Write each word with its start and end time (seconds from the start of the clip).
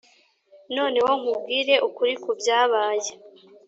noneho 0.75 1.11
nkubwire 1.19 1.75
ukuri 1.87 2.13
ku 2.23 2.31
byabaye 2.39 3.11